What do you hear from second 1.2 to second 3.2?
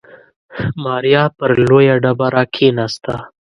پر لويه ډبره کېناسته.